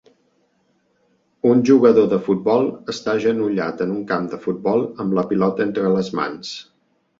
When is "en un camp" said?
3.87-4.27